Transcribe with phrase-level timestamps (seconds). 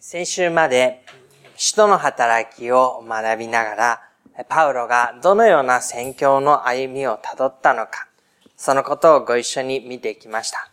[0.00, 1.02] 先週まで
[1.56, 4.00] 使徒の働きを学びながら、
[4.48, 8.06] パウロがどのような宣教の歩みをたどったのか、
[8.56, 10.70] そのことをご一緒に見てきました。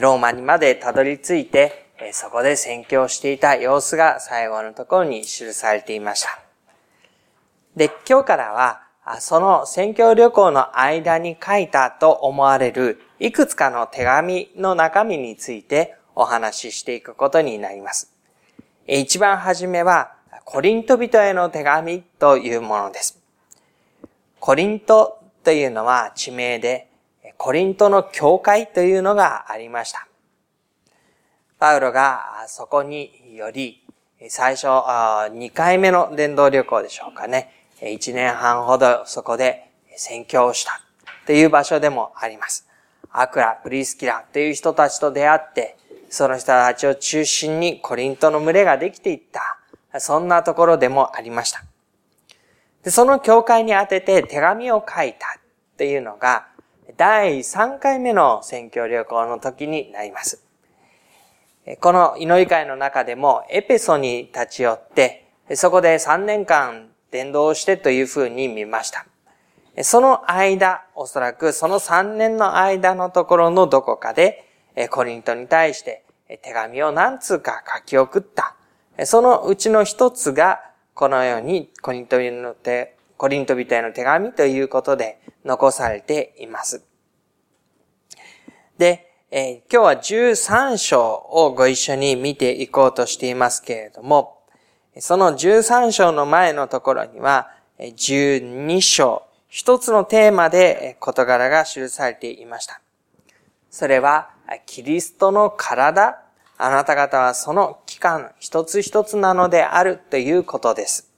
[0.00, 6.38] ローマにまでたどり着いて、そこで宣教していた様子が最後のところに記されていました。
[7.74, 8.82] で、今日からは、
[9.20, 18.11] その宣教旅行の間に書いたと思われるいくつかの手紙の中身についてお話ししていくことになります。
[18.86, 20.12] 一番初めは、
[20.44, 23.22] コリント人への手紙というものです。
[24.40, 26.88] コリントというのは地名で、
[27.36, 30.08] コリントの教会というのがありました。
[31.60, 33.84] パウロがそこにより、
[34.28, 37.52] 最初、2回目の伝道旅行でしょうかね。
[37.80, 40.80] 1年半ほどそこで宣教をした
[41.26, 42.66] という場所でもあります。
[43.12, 45.76] アクラ、プリスキラという人たちと出会って、
[46.12, 49.58] その人たちを中心にコリントの群れができていった。
[49.98, 51.64] そんなところでもありました。
[52.82, 55.40] で、その教会に宛てて手紙を書いたっ
[55.78, 56.48] ていうのが、
[56.98, 60.44] 第3回目の選挙旅行の時になります。
[61.80, 69.06] この祈り会の中でもエペソに立ち寄って、そこで3年間伝道してというふうに見ました。
[69.82, 74.46] その間、おそらくその3年の間のところのどこかで、
[74.90, 76.01] コリントに対して
[76.42, 78.56] 手紙を何通か書き送った。
[79.04, 80.60] そのうちの一つが、
[80.94, 86.84] このようにコリントの手、コリント人への手紙ということで残されています。
[88.78, 94.42] で、えー、今日は13章をご一緒に見ていこうとしていますけれども、
[94.98, 97.48] その13章の前のところには、
[97.78, 102.80] 12章、一つのテーマで事柄が記されていました。
[103.70, 104.30] それは、
[104.66, 106.21] キリストの体、
[106.64, 111.10] あなた方はその期間一つ一つなのであるということです。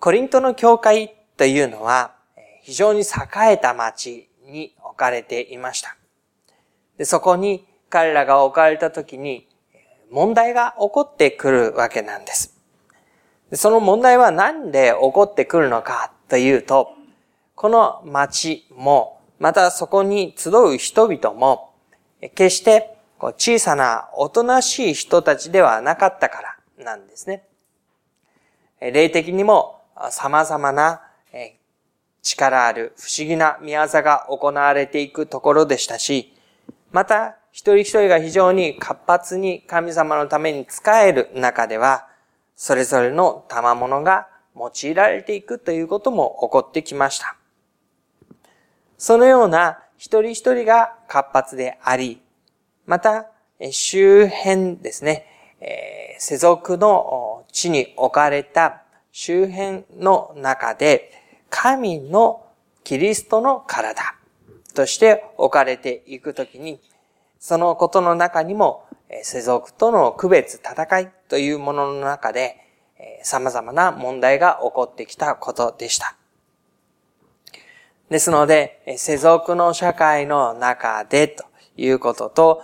[0.00, 2.16] コリントの教会というのは
[2.62, 5.96] 非常に栄えた町に置かれていました。
[6.98, 9.46] でそこに彼らが置かれた時に
[10.10, 12.60] 問題が起こってくるわけなんです。
[13.52, 16.94] その問題は何で起こってくるのかというと、
[17.54, 21.74] この町もまたそこに集う人々も、
[22.34, 22.96] 決して
[23.28, 27.44] 小さなおとなしい人たちではなかったからなんですね。
[28.80, 31.02] 霊的にも様々な
[32.22, 36.34] 力ある不思議な宮業が行われていくところでしたし、
[36.90, 42.08] また一人一人が非常に活発に神様のために仕える中では、
[42.56, 47.36] それぞれの賜物が用いられていくということも起こってきました。
[48.98, 52.22] そのような一人一人が活発であり、
[52.86, 53.26] また、
[53.70, 55.26] 周辺ですね、
[55.60, 58.82] え世俗の地に置かれた
[59.12, 61.12] 周辺の中で、
[61.50, 62.46] 神の
[62.84, 64.16] キリストの体
[64.74, 66.80] として置かれていくときに、
[67.38, 68.86] そのことの中にも、
[69.22, 72.56] 世俗との区別、戦いというものの中で、
[73.22, 76.16] 様々な問題が起こってきたことでした。
[78.08, 81.44] ですので、世俗の社会の中でと
[81.76, 82.62] いうことと、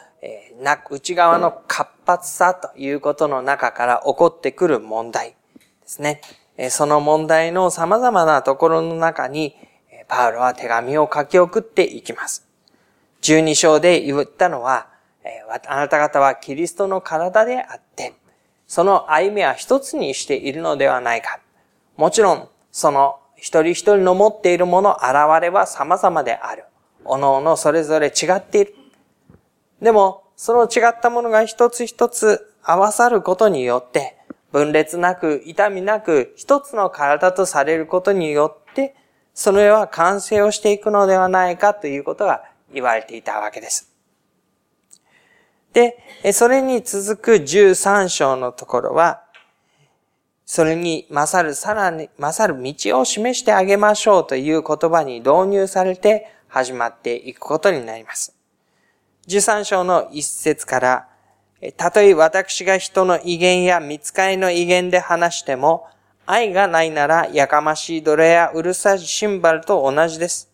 [0.60, 5.36] 内側の活発さということの中から起こってくる問題で
[5.86, 6.20] すね。
[6.70, 9.54] その問題の様々なところの中に、
[10.08, 12.46] パウロは手紙を書き送っていきます。
[13.20, 14.88] 十二章で言ったのは、
[15.66, 18.14] あなた方はキリストの体であって、
[18.66, 21.38] その歩みは一つにしているのではないか。
[21.96, 26.64] もちろん、その一人一人の持っているもの、現れは様々である。
[27.04, 28.74] おのおのそれぞれ違っている。
[29.80, 34.16] でも、その違ったものが一つ一つ合わさることによって、
[34.52, 38.94] 分裂なく、痛みなく、一つの体とされることによって、
[39.34, 43.92] その世は完成をしていくのではないかということが言われていたわけです。
[45.72, 45.96] で、
[46.32, 49.22] それに続く13章のところは、
[50.44, 58.37] それに勝る、さらに勝る道を示してあげましょうという言葉に導入されて始まっていくことになります。
[59.28, 61.08] 13章の一節から、
[61.76, 65.86] たとえ私が人の威厳や見つかりの威厳で話しても、
[66.24, 70.50] 愛がないならやかましい奴隷やうるさいシンバルと同じです。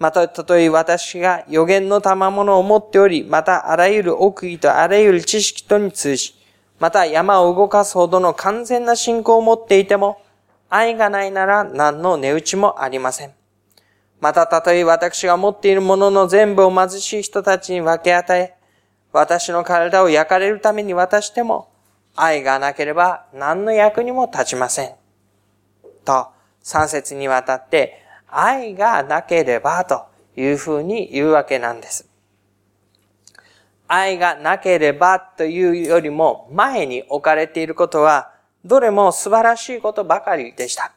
[0.00, 6.34] また、たとえ私が予言の賜物を持っており、またあらゆる奥義とあらゆる知識とに通じ、
[6.80, 10.20] また山を動かすほどの完全な信仰を持っていても、
[10.68, 13.41] 愛がないなら何の値打ちもありません。
[14.22, 18.54] また、たとえ私が持っているものの全部を貧しい人たちに分け与え、
[19.12, 21.68] 私の体を焼かれるために渡しても、
[22.14, 24.92] 愛がなければ何の役にも立ちません。
[26.04, 26.28] と、
[26.60, 32.08] 三節にわたって、愛がなければというふうに言うわけなんです。
[33.88, 38.30] 愛がなければというよりも前に置かれていることは、
[38.64, 40.92] どれも素晴らしいことばかりでした。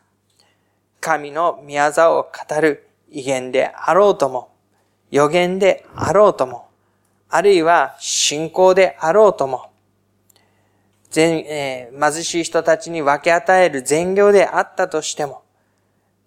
[1.02, 4.54] 神の宮沢を語る威厳であろうとも、
[5.12, 6.70] 予言であろうとも、
[7.30, 9.72] あるいは信仰であろうとも、
[11.10, 15.44] 全えー、貧しい人たちに分け与える善行であったとしても、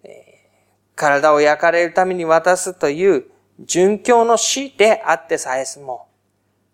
[0.03, 0.11] えー、
[0.95, 3.25] 体を焼かれるために渡すという
[3.63, 6.07] 殉教の死であってさえすも、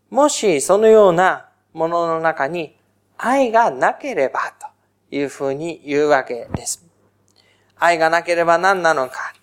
[0.09, 2.77] もしそのようなものの中に
[3.17, 4.67] 愛がなければと
[5.15, 6.85] いうふうに言うわけです。
[7.77, 9.34] 愛がなければ何なのか。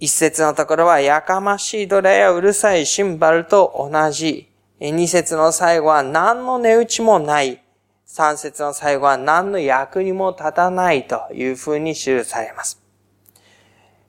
[0.00, 4.50] 一節のところは、やかましい奴隷やうるさいシンバルと同じ。
[4.80, 7.62] 二節の最後は何の値打ちもない。
[8.06, 12.82] 三節の最後は何の役にも立たないというふうに記されます。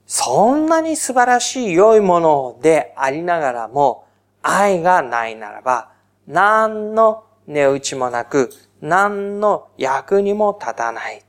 [0.07, 4.07] そんなに素晴らしい良いものでありながらも、
[4.41, 5.91] 愛がないならば、
[6.25, 8.49] 何の値打ちもなく、
[8.79, 11.21] 何の役にも立たない。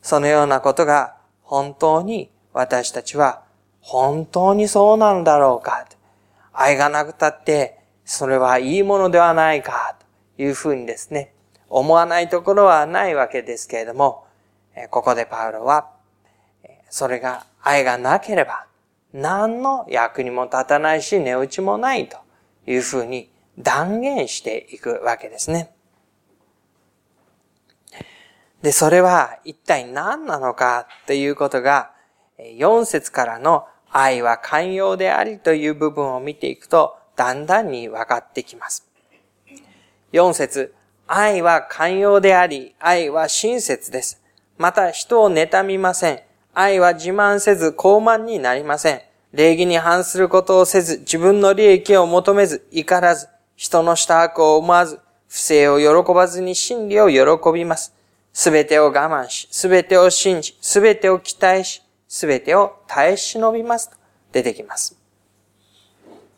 [0.00, 3.42] そのようなことが本当に私たちは
[3.80, 5.86] 本当にそうなんだろうか。
[6.52, 9.96] 愛がなくたって、それはいいものではないか、
[10.36, 11.32] というふうにですね、
[11.68, 14.26] 思わないところはないわけですけれども、
[14.90, 15.90] ここでパウロは、
[16.90, 18.66] それが愛がなければ、
[19.12, 22.18] 何の役にも立たないし、値打ちもないと
[22.66, 25.74] いうふうに断言していくわけですね。
[28.62, 31.91] で、それは一体何なのかということが、
[32.56, 38.88] 4節からの愛は寛容でありという部分を見ていくと、だんだんに分かってきます。
[40.12, 40.74] 4節
[41.06, 44.22] 愛は寛容であり、愛は親切です。
[44.58, 46.20] また人を妬みません。
[46.54, 49.00] 愛は自慢せず傲慢になりません。
[49.32, 57.94] 礼儀に反することをせず、自分の利益を求めず、怒らず、人のした悪を思わず、不正を喜ばずに真理を喜びます。
[58.34, 63.96] すべてを我慢し、すべてを信じ、すべてを期待し、すべてを耐え忍びますと
[64.32, 64.98] 出てきます。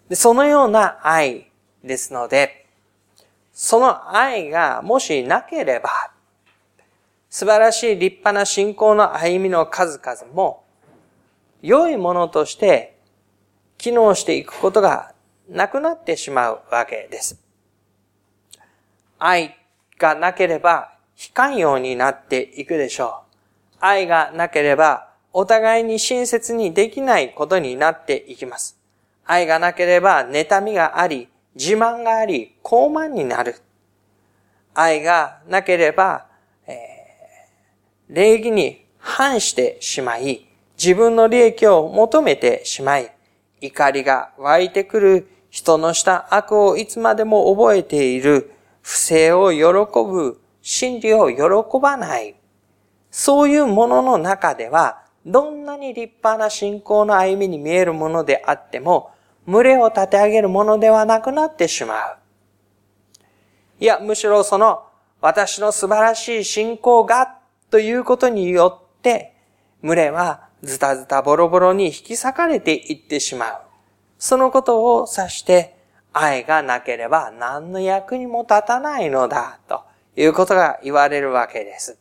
[0.09, 1.51] でそのような愛
[1.83, 2.69] ですので、
[3.53, 5.91] その愛がもしなければ、
[7.29, 10.63] 素晴らしい立派な信仰の歩みの数々も、
[11.61, 12.97] 良いものとして
[13.77, 15.13] 機能していくことが
[15.49, 17.43] なくなってしまうわけです。
[19.19, 19.57] 愛
[19.99, 23.25] がなければ非寛容になっていくでしょ
[23.73, 23.77] う。
[23.81, 28.79] 愛がなければお互いに親切にできないことになっていきます。
[29.27, 33.57] 愛がなければ妬みがあり、自慢があり、傲慢になる。
[34.75, 36.27] 愛がなければ、
[36.69, 40.47] えー、礼儀に反してしまい、
[40.81, 43.11] 自分の利益を求めてしまい、
[43.61, 48.53] 怒りが湧いてくる人のした悪をいつまでも覚えている、
[48.83, 49.65] 不正を喜
[50.09, 52.37] ぶ、真理を喜ばない。
[53.11, 59.11] そういうものの中では、どんなに立派な信仰の歩みに見えるものであっても、
[59.47, 62.19] 群れを立て上げるものではなくなってしまう。
[63.81, 64.85] いや、むしろその
[65.21, 67.39] 私の素晴らしい信仰が
[67.71, 69.35] ということによって、
[69.83, 73.61] 群れはズタズタボロボロに引き裂かれていってしまう。
[74.19, 75.79] そのことを指して、
[76.13, 79.83] 愛がなければ何の役にも立たないのだ、と
[80.17, 81.99] いうことが言われるわけです。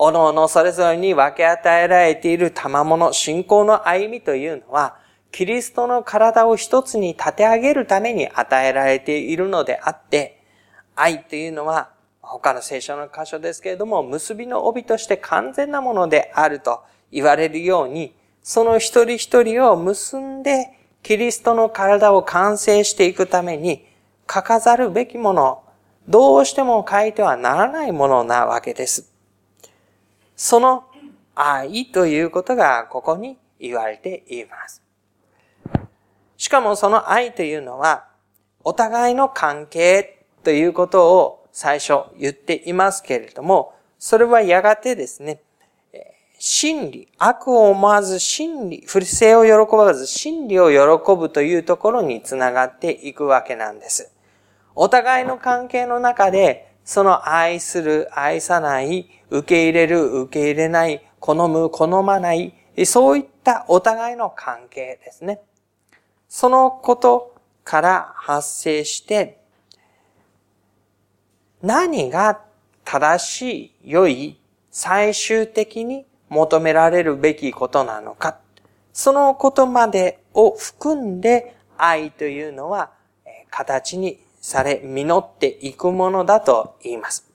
[0.00, 4.96] おのおのそれぞれに分け与えられている賜物、信仰の歩みというのは、
[5.32, 10.40] キリストの体を一つに立て上げるために与えられているのであって、
[10.94, 11.90] 愛というのは、
[12.22, 23.84] 他の聖書の箇所ですけれども、結びの帯として完全なものであると言われるように、その一人一人を結んで、キリストの体を完成していくために、
[24.32, 25.64] 書かざるべきもの、
[26.06, 29.17] どうしても書いてはならないものなわけです。
[30.38, 30.84] その
[31.34, 34.80] 愛ということがここに言われています。
[36.36, 38.06] しかもその愛というのは、
[38.62, 45.42] お互いの関係ということを最初言っていますけれども、それはやがてですね、
[46.38, 54.14] 真理、悪を思わず真理、不正を喜ばず真理を喜ぶというところにつながっていくわけなんです。
[54.76, 62.54] お互いの関係の中で、その愛する、愛さない、受け入れる、受け入れない、好む、好まない、
[62.86, 65.42] そういったお互いの関係ですね。
[66.30, 69.38] そのことから発生して、
[71.60, 72.40] 何が
[72.86, 73.42] 正し
[73.84, 74.40] い、良い、
[74.70, 78.38] 最終的に求められるべきことなのか。
[78.94, 82.92] そのことまでを含んで愛というのは
[83.50, 87.30] 形にされ、実っていくものだと言います。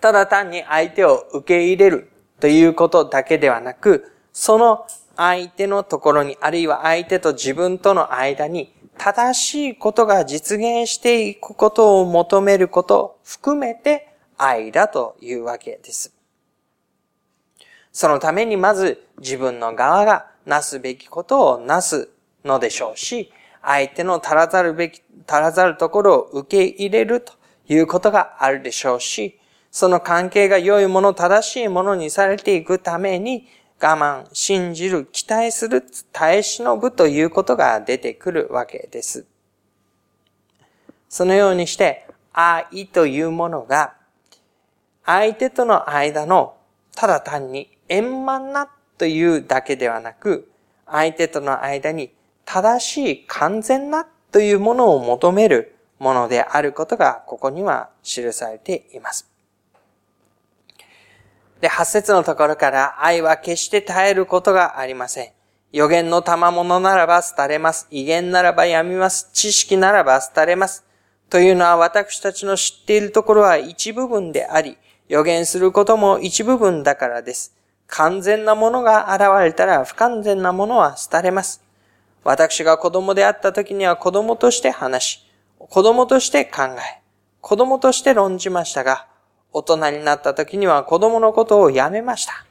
[0.00, 16.14] ただ単に相手を受け入れるということだけではなく、その相手のところに、あるいは相手と自分との間に正しいことが実現していくことを求めることを含めて愛だというわけです。
[17.90, 22.08] そのためにまず自分の側がなすべきことをなす
[22.44, 23.32] のでしょうし、
[23.66, 27.32] 相手の足らざるべき、足らざるところを受け入れると
[27.66, 29.40] いうことがあるでしょうし、
[29.72, 33.48] その関係が良いもの、正しいものにされていくために、
[33.82, 39.26] 我慢、信じる、期待する、耐え忍ぶということが出てくるわけです。
[41.08, 43.94] そのようにして、愛というものが、
[45.04, 46.56] 相手との間の
[46.94, 50.52] ただ単に円満なというだけではなく、
[50.86, 52.12] 相手との間に
[52.46, 59.28] 正しい完全なというものを求めるものであることがここには記されています。
[61.60, 65.32] で、八節のところから愛は決して耐えることがありません。
[65.72, 67.88] 予言の賜物ならば廃れます。
[67.90, 69.30] 威厳ならばやみます。
[69.32, 70.84] 知識ならば廃れます。
[71.28, 77.56] というのは私たちの知っているところは一部分であり、予言することも一部分だからです。
[77.88, 81.65] 完全なものが現れたら不完全なものは廃れます。
[82.26, 85.26] 私が子供であった時には子供として話し、
[85.60, 87.00] 子供として考え、
[87.40, 89.06] 子供として論じましたが、
[89.52, 92.44] 大人になった時には子供のことをやめました。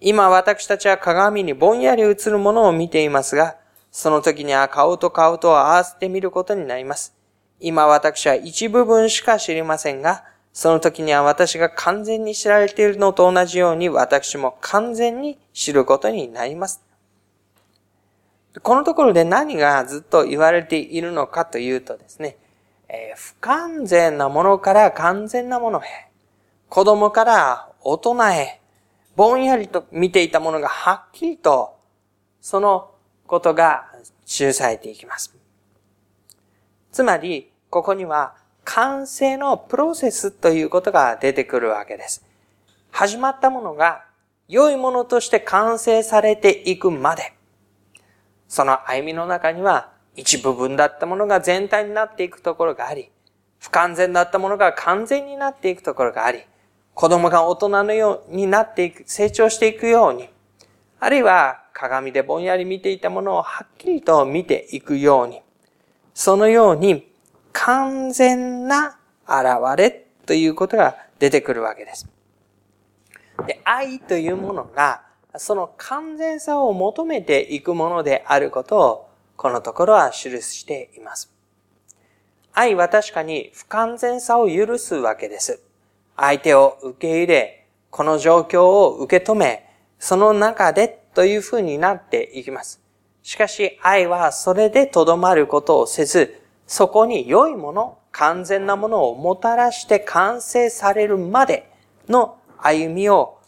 [0.00, 3.54] 今私たちは鏡にぼんやり映るものを見ていますが、
[3.92, 7.14] その時には顔と顔とを合わせてみることになります。
[7.60, 16.82] 今私は一部分しか知りませんが、その時には私が完全に知られているのと同じように私も完全に知ることになります。
[18.62, 22.36] このところで何がずっと言われているのかというとですね、
[22.88, 25.84] えー、不完全なものから完全なものへ、
[26.68, 28.60] 子供から大人へ、
[29.14, 31.76] ぼんやりと見ていたものがはっきりと、
[32.40, 32.90] その
[33.26, 33.86] ことが
[34.26, 35.34] 記されていきます。
[36.90, 42.24] つまり、ここには完成のプロセスということが出てくるわけです。
[42.90, 44.04] 始まったものが
[44.48, 47.32] 良いものとして完成されていくまで、
[48.50, 53.12] その歩みの中には一部分だったものが全体になっていくところがあり、
[53.60, 56.40] 不完全だったものが完全になっていくところがあり、
[56.94, 60.28] 子供が大人のようになっていく、成長していくように、
[60.98, 65.40] あるいは鏡でぼんやり見ていたものをはっきりと見ていくように、
[66.12, 67.08] そのように
[67.52, 72.08] 完全な現れということが出てくるわけです。
[73.46, 75.02] で、愛というものが、
[75.36, 81.32] その完全さを求めていくものであることを、このところは記しています。
[82.52, 85.62] 愛は確かに不完全さを許すわけです。
[86.16, 89.66] 相手を受け入れ、この状況を受け止め、
[89.98, 92.80] その中でというふうになっていきます。
[93.22, 101.70] しかし愛はそれでとどまることをせず、そこに良いもの、完全なものをもたらして完成されるまで
[102.08, 103.39] の歩みを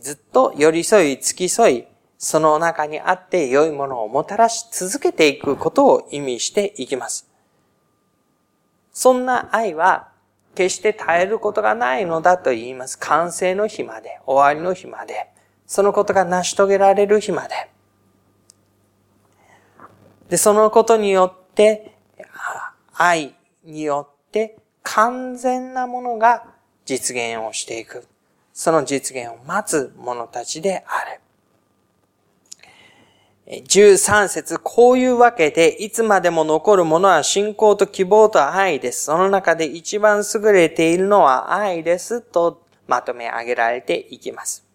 [0.00, 1.84] ずっと寄り添い、付き添い、
[2.18, 7.28] その中にあって良いものをもたらし続けていくことを意味していきます。
[8.92, 10.08] そんな愛は
[10.56, 12.98] 決して耐えることがないのだと言います。
[12.98, 15.28] 完成の日まで、終わりの日まで、
[15.66, 17.70] そのことが成し遂げられる日まで。
[20.28, 21.94] で、そのことによって、
[22.94, 26.44] 愛によって完全なものが
[26.84, 28.08] 実現をしていく。
[28.58, 31.04] その実現を待つ者たちであ
[33.52, 33.62] る。
[33.64, 39.04] 13節こういうわけで、いつまでも残るものは信仰と希望と愛です。
[39.04, 42.20] その中で一番優れているのは愛です。
[42.20, 44.66] とまとめ上げられていきます。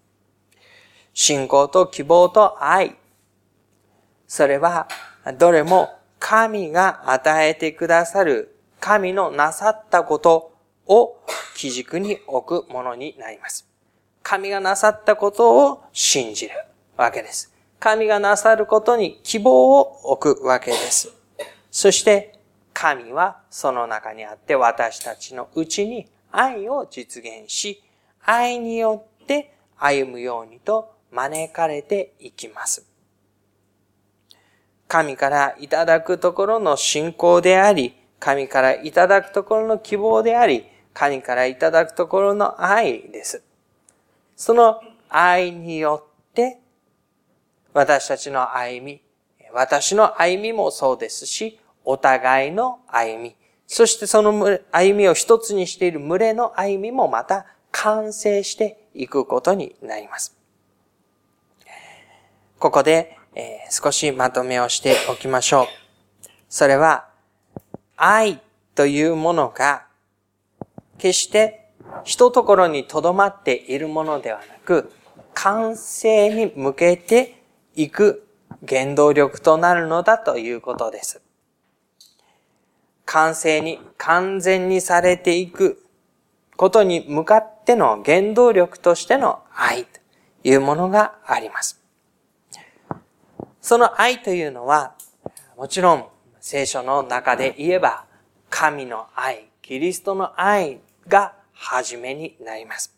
[1.14, 2.96] 信仰と希望と愛。
[4.30, 4.88] それは、
[5.38, 10.54] どれも神が与えてくださる神のなさったこと
[10.88, 11.18] を
[11.58, 13.73] 基軸に置くものになります。
[14.24, 16.56] 神がなさったことを信じる
[16.98, 17.54] わけです。
[17.80, 21.14] 神がなさることに希望を置くわけです。
[21.70, 22.40] そして、
[22.74, 27.84] 神はその中にあって私たちのうちに愛を実現し、
[28.24, 32.88] 愛によって歩むようにと招かれていきます。
[34.88, 43.44] 神からいただくところの信仰であり、神からいただくところの希望であり、神からいただくところの愛です。
[44.44, 46.60] その愛によって、
[47.74, 49.02] 私たちの歩み、
[49.54, 60.36] 私の歩みもそうですし、お互いの歩み、そしてその歩みを一つにしている群れの歩みもまた完成していくことになります。
[62.60, 65.68] ここで、えー、少しまとめをしておきましょう。
[66.50, 67.08] それは、
[67.96, 68.42] 愛
[68.76, 69.86] というものが、
[70.98, 71.63] 決して
[72.04, 74.92] 一ところに留まっているものではなく、
[75.34, 77.42] 完成に向けて
[77.76, 78.28] いく
[78.68, 81.22] 原動力となるのだということです。
[83.06, 85.86] 完成に、完全にされていく
[86.56, 90.00] ことに向かっての原動力としての愛と
[90.44, 91.82] いうものがあります。
[93.62, 94.96] その愛というのは、
[95.58, 96.08] もちろん
[96.40, 98.06] 聖書の中で言えば、
[98.50, 101.34] 神の愛、キリストの愛が
[101.64, 102.94] 初めになります。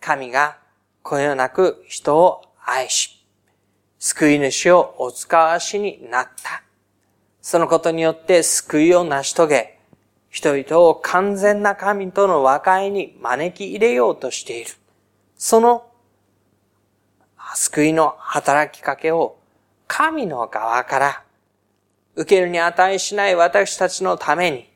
[0.00, 0.58] 神が
[1.02, 3.24] こよなく人を愛し、
[3.98, 6.62] 救い主をお使わしになった。
[7.40, 9.78] そのことによって救いを成し遂げ、
[10.30, 14.72] 人々を完全な神との和解に招き入れようとしている。
[15.36, 15.86] その
[17.54, 19.38] 救いの働きかけを
[19.86, 21.22] 神の側から
[22.16, 24.70] 受けるに値しない私たちのために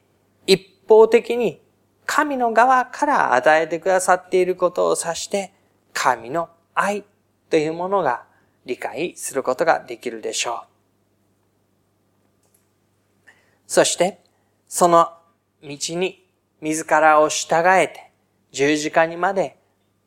[0.46, 1.60] 一方的に
[2.10, 5.52] 神の側から与えてくださっていることを指して
[5.92, 7.04] 神の愛
[7.50, 8.24] というものが
[8.64, 10.62] 理解することができるでしょ
[13.26, 13.30] う。
[13.66, 14.24] そして、
[14.66, 15.12] その
[15.62, 16.26] 道に
[16.62, 18.10] 自らを従えて
[18.52, 19.58] 十字架にまで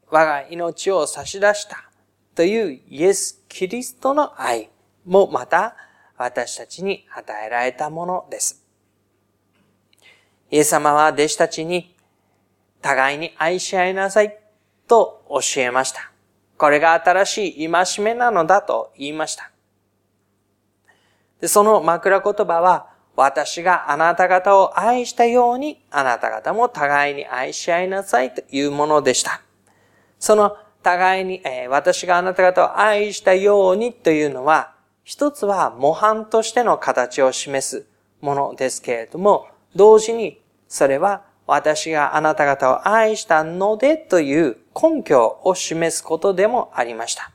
[0.10, 1.88] 我が命を差し出した
[2.34, 4.72] というイエス・キリストの愛
[5.05, 5.75] もまた
[6.17, 8.61] 私たちに与えられたものです。
[10.51, 11.96] イエス様は弟子たちに
[12.81, 14.37] 互いに愛し合いなさい
[14.85, 16.11] と教えました。
[16.57, 19.50] これが新しい戒めなのだと言いました。
[21.40, 29.42] でその枕言葉は私があなた方を愛したようにあなた方も互いに愛し合いなさいというものでした。
[30.20, 34.74] その互いに、えー、私があなた方を愛したようにというのは
[35.05, 37.87] 一つは模範としての形を示す
[38.20, 40.41] ものですけれども、同時に
[40.72, 47.29] それは私があなた方を愛したのでという根拠を示すことでもありました。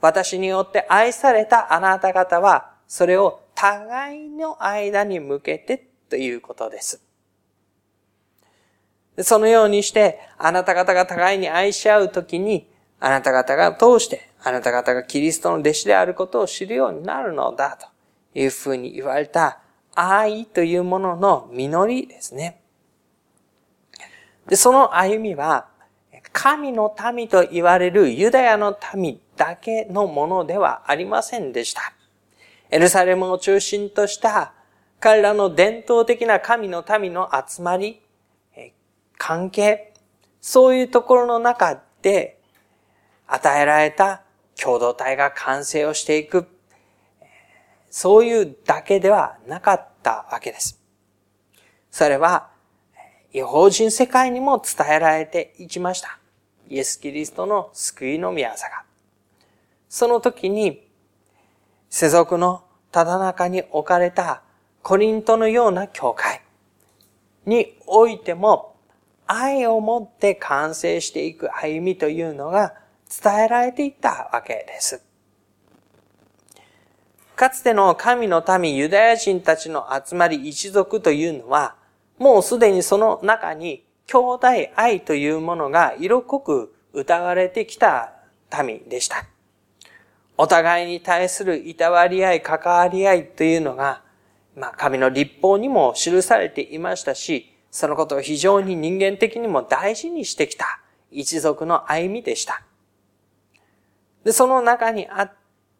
[0.00, 7.02] 私によって愛されたあなた方は、それを互いの間に向けてということです。
[9.18, 17.86] そのようにして、あなた方が互いに愛し合うときに、あなた方が通して、あなた方がキリストの弟子であることを知るようになるのだ、と
[18.34, 19.60] いうふうに言われた
[20.00, 22.60] 愛というものの実りですね。
[24.48, 25.66] で、その歩みは、
[26.32, 31.94] 神の民と言われるユダヤの民だけのものではありませんでした。
[32.70, 34.52] エルサレムを中心とした
[35.00, 38.02] 彼らの伝統的な神の民の集まり、
[39.16, 39.92] 関係、
[40.40, 42.38] そういうところの中で
[43.26, 44.22] 与えられた
[44.60, 46.46] 共同体が完成をしていく、
[47.90, 50.80] そういうだけではなかったわけです。
[51.90, 52.48] それは
[53.34, 56.18] 違法人世界にも伝えられていきました。
[56.70, 58.84] イエス・キリストの救いの宮さが。
[59.88, 60.86] その時に、
[61.90, 64.42] 世俗のただ中に置かれた
[64.82, 66.42] コリントのような教会
[67.44, 68.76] においても、
[69.26, 72.74] 愛を持って完成していく歩みというのが
[73.22, 75.07] 伝えられていったわけです。
[77.38, 81.76] かつての神の民ユダヤ人たちの集まり一族というのは、
[82.18, 88.12] もうすでにその中に兄弟愛というものが色濃く歌われてきた
[88.64, 89.24] 民でした。
[90.36, 94.02] お互いに対するいたわり合い、関わり合いというのが、
[94.56, 100.80] まあ、神の立法にも記されていましたし、そのことを非常に人間的にも大事にしてきた
[101.12, 102.64] 一族の歩みでした。
[104.24, 105.32] で、その中にあっ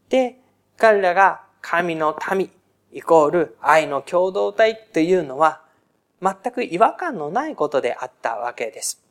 [0.09, 0.39] て、
[0.77, 2.51] 彼らが神の民、
[2.95, 5.61] イコール愛の共同体というのは、
[6.23, 9.05] 全く違和感のないことであったわけです。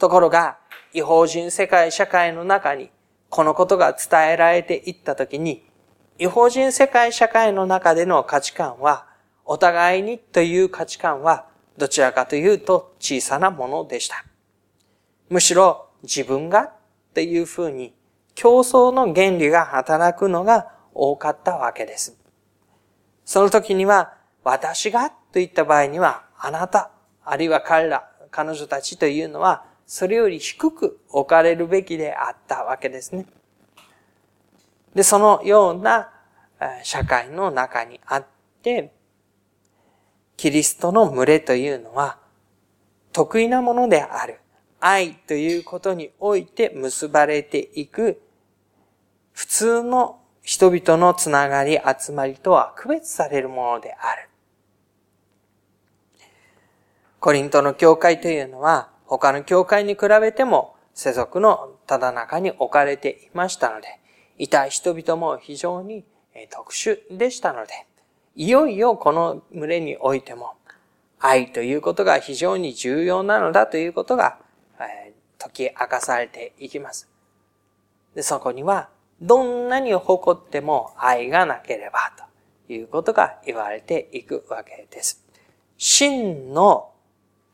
[0.00, 0.58] ところが、
[0.92, 2.90] 違法人世界社会の中に
[3.30, 5.64] このことが伝えられていったときに、
[6.18, 9.06] 違法人世界社会の中での価値観は、
[9.44, 11.46] お互いにという価値観は、
[11.78, 14.24] どちらかというと小さなものでした。
[15.28, 16.72] むしろ自分がっ
[17.14, 17.94] ていうふうに
[18.34, 22.16] 競争の原理が働くのが多かったわけです。
[23.24, 26.90] その時には、私がといった場合には、あなた、
[27.24, 33.26] あるいは彼ら、彼女たちというのは、それより低く置かれるべきであったわけですね。
[34.94, 36.10] で、そのような
[36.82, 38.26] 社会の中にあっ
[38.62, 38.92] て、
[40.36, 42.18] キリストの群れというのは、
[43.12, 44.40] 得意なものである。
[44.78, 48.22] 愛ということにおいて結ばれていく、
[49.32, 54.28] 普通の人々のつながり、集まりとは区別されるものである。
[57.18, 63.88] コリントの教会というのは、他の教会に比べても世俗のただ中に置かれていましたので、
[64.38, 66.04] 痛い人々も非常に
[66.52, 67.72] 特殊でしたので、
[68.36, 70.52] いよいよこの群れにおいても、
[71.18, 74.38] 愛ということが非常に重要なのだということが、
[74.78, 77.10] え解き明かされていきます。
[78.14, 82.12] で、そこには、どんなに誇っても愛がなければ
[82.68, 85.24] ということが言われていくわけです。
[85.78, 86.92] 真の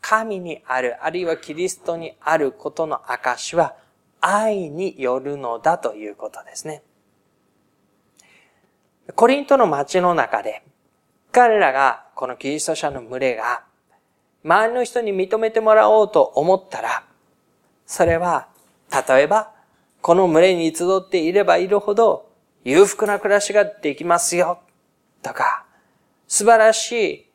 [0.01, 3.77] 神にある、あるいはキリストにあることの証は
[4.21, 6.83] 愛によるのだということですね。
[9.15, 10.63] コリントの街の中で、
[11.33, 13.65] 彼らが、このキリスト者の群れが、
[14.45, 17.05] 周りの人に認めてもらおうと思ったら、
[17.87, 18.49] それは、
[19.09, 19.52] 例えば、
[20.03, 22.29] この群れに集っていればいるほど、
[22.65, 24.59] 裕福な暮らしができますよ、
[25.23, 25.65] とか、
[26.27, 27.27] 素晴らしい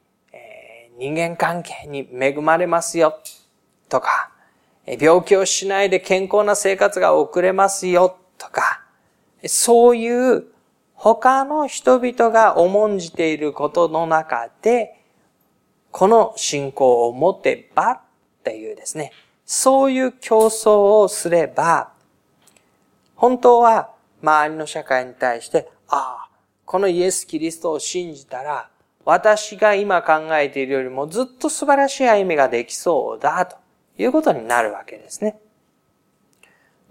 [1.00, 3.20] 人間関係に恵まれますよ、
[3.88, 4.32] とか、
[4.86, 8.84] 病気をしないで健康な生活が送れますよ、とか、
[9.46, 10.46] そういう
[10.94, 15.00] 他の人々が重んじていることの中で、
[15.92, 18.02] この信仰を持てばっ
[18.44, 19.14] ていうですね、
[19.46, 21.96] そういう競争をすれば、
[23.18, 23.90] 本当は
[24.22, 26.30] 周りの社会に対して、ああ、
[26.66, 28.70] このイエス・キリストを信じたら、
[29.06, 33.58] 私が今考えているよりもずっと素晴らしい歩みができそうだと
[33.98, 35.40] いうことになるわけですね。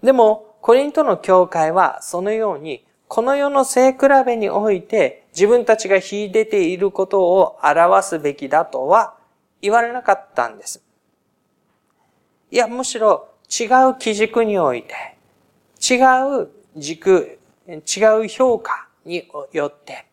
[0.03, 9.15] でも、コリントの教会はそのように、この世の背比べにおいて自分たちが秀でていることを表すべきだとは
[9.61, 10.83] 言われなかったんです。
[12.51, 15.16] いや、むしろ違う基軸において、
[15.89, 15.95] 違
[16.41, 20.05] う軸、違う評価によって、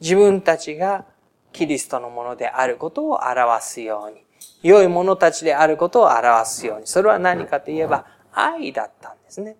[0.00, 1.06] 自分たちが
[1.52, 4.24] キリストのものであることを表すように、
[4.62, 6.86] 良い者たちであることを表すように。
[6.86, 9.56] それは何かといえば愛だったんですね。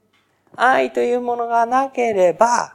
[0.56, 2.74] 愛というものがなければ、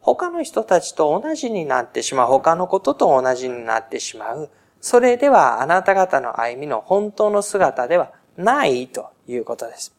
[0.00, 2.26] 他の人たちと同じになってしまう。
[2.28, 4.50] 他のことと同じになってしまう。
[4.80, 9.94] それではあなた方の歩みの本当の姿ではないということです。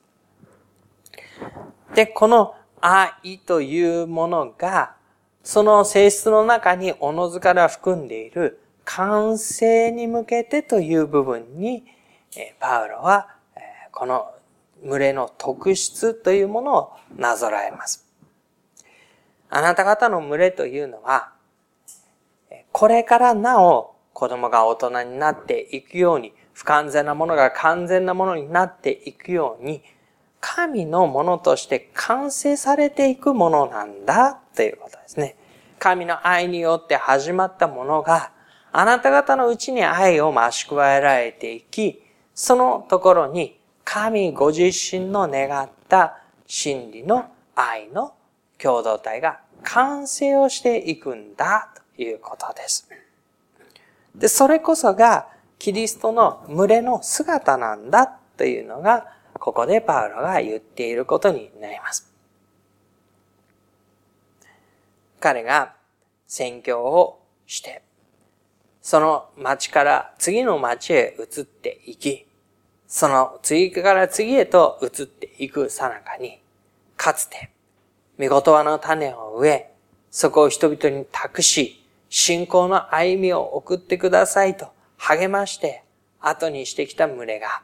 [1.95, 4.95] で、この愛というものが
[5.43, 11.85] その性質の中におのずから含んでいる完成に向けてという部分に、
[12.59, 13.29] パウロは
[13.93, 14.29] この
[14.83, 18.05] 群れの特質というものをなぞらえます。
[19.49, 21.31] あなた方の群れというのは、
[22.73, 29.81] これからなお子供が大人になっていくように、不完全なものが完全なものになっていくように、
[30.47, 35.35] 神のものとして完成されていくものなんだということですね。
[35.79, 38.31] 神の愛によって始まったものが、
[38.71, 42.03] あなた方のうちに愛を増し加えられていき、
[42.35, 48.13] そのところに神ご自身の願った真理の愛の
[48.59, 52.87] 共同体が完成をしていくんだということです。
[54.13, 55.27] で、それこそが
[55.57, 58.05] キリストの群れの姿なんだ
[58.37, 59.07] というのが
[59.39, 62.11] ここでパウロが言っていることになります。
[65.19, 65.75] 彼が
[66.27, 67.81] 宣教をして、
[68.81, 72.25] その町から次の町へ移っていき、
[72.87, 76.39] その次から次へと移っていくさなかに、
[76.95, 77.49] かつて、
[78.17, 79.71] 見言葉の種を植え、
[80.11, 84.67] そこを人々に託し、信仰の歩みを送ってくださいと
[84.97, 85.83] 励まして
[86.21, 87.63] 後にしてきた群れが、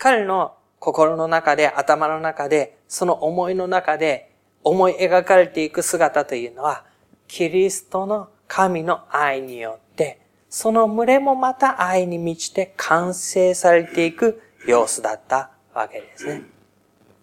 [0.00, 4.32] 彼の心の中で、頭の中で、その思いの中で
[4.64, 6.86] 思い描かれていく姿というのは、
[7.28, 16.44] キリストの神の愛によって、その群れもまた愛に満ちて完成されていく様子だったわけですね。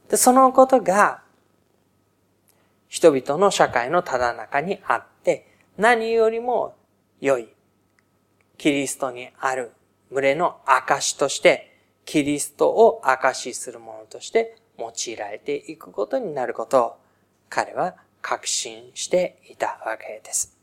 [0.08, 1.24] で、そのことが、
[2.88, 6.76] 人々の社会のただ中にあって、何よりも
[7.22, 7.50] 良い、
[8.60, 9.72] キリストにある
[10.12, 11.77] 群れの証として、
[12.08, 16.98] キリストを証しするものとして用いられていくことになることを
[17.50, 20.58] 彼は確信していたわけです。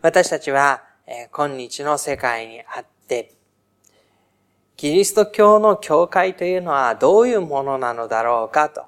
[0.00, 0.82] 私たちは、
[1.30, 3.34] 今日の世界にあって、
[4.78, 8.86] キリスト教の教会というのはどういうものなのだろうかと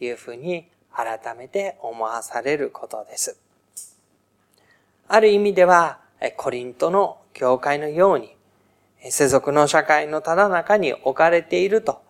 [0.00, 3.38] いうふうに改めて思わされることです。
[5.06, 5.98] ある意味では、
[6.38, 8.34] コリントの教会のように、
[9.10, 12.00] 世俗の社会のただ中に置かれていると、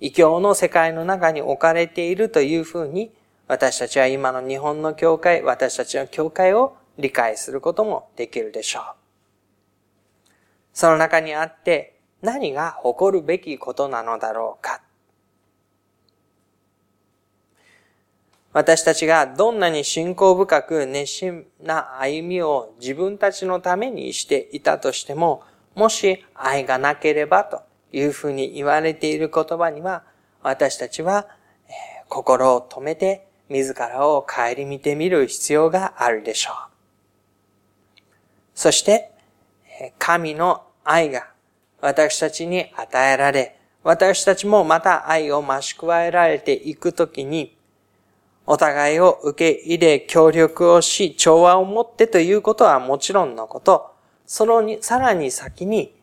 [0.00, 3.12] 異教の世界の中に置かれているというふうに、
[3.46, 8.82] 私たちは今の日本の教会、私たちの教会を理解することもできるでしょう。
[10.74, 14.81] その中にあって何が誇るべきことなのだろうか。
[18.52, 25.42] 私たちがどんなに信仰深く熱心な歩みを自分たちのためにしていたとしても、
[25.74, 27.62] もし愛がなければと
[27.92, 30.04] いうふうに言われている言葉には、
[30.42, 31.28] 私たちは
[32.08, 36.54] 心を止めて自らを顧みてみる必要があるでしょう。
[38.54, 39.10] そして、
[39.98, 41.30] 神の愛が
[41.80, 47.56] 私たちに与えられ、私たちもまた愛を増し加えられていくときに、
[48.46, 53.94] お互いを受け入れ、協力をし、調和を持ってということはもちろんのこと、
[54.26, 55.94] そのに、さらに先に、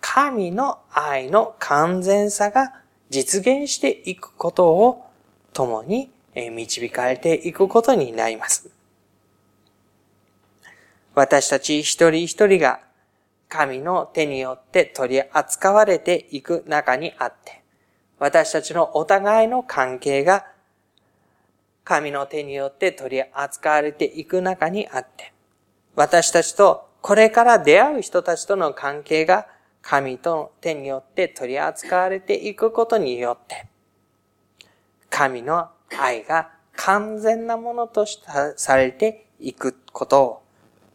[0.00, 2.72] 神の愛の完全さが
[3.10, 5.06] 実現していくことを
[5.52, 8.70] 共に導かれていくことになります。
[11.14, 12.80] 私たち一人一人が
[13.48, 17.62] 神の手によって取り扱われていく中にあって、
[18.20, 20.46] 私たちのお互いの関係が
[21.88, 25.32] 神の手によって取り扱われていく中にあって、
[25.96, 29.46] 私たちとこれから出会う人たちとの関係が
[29.80, 33.66] 神との手によって取り扱われていくことによって、
[35.08, 40.42] 神の愛が完全なものとされていくことを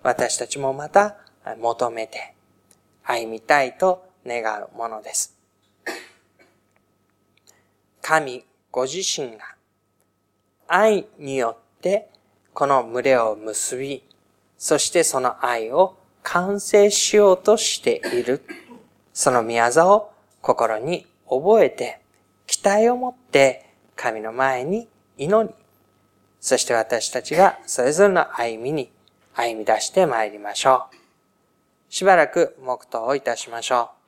[0.04, 1.18] 私たちもまた
[1.60, 2.36] 求めて
[3.02, 5.36] 歩みたいと願うものです。
[8.00, 9.53] 神ご自身が
[10.68, 12.10] 愛によって
[12.54, 14.04] この群れを結び、
[14.58, 18.42] そしてその愛を完成しようとしている。
[19.14, 22.02] その宮沢を心に覚えて、
[22.48, 25.54] 期待を持って神の前に祈り、
[26.40, 28.92] そして私たちがそれぞれの歩みに
[29.34, 30.96] 歩み出して参りましょう。
[31.90, 34.03] しばらく黙祷をいたしましょう。